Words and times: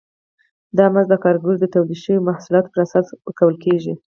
دا 0.77 0.85
مزد 0.93 1.09
د 1.11 1.15
کارګر 1.23 1.55
د 1.59 1.65
تولید 1.73 1.99
شویو 2.03 2.25
محصولاتو 2.27 2.71
پر 2.73 2.79
اساس 2.85 3.05
ورکول 3.11 3.55
کېږي 3.65 3.93